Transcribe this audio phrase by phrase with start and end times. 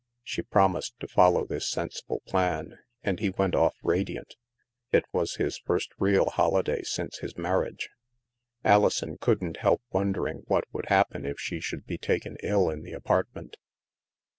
[0.23, 4.33] She promised to follow this sensible plan, and he went off radiant.
[4.91, 7.87] It was his first real holiday since his marriage.
[8.65, 12.81] Alison couldn't help wondering what would hap pen if she should be taken ill in
[12.81, 13.57] the apartment.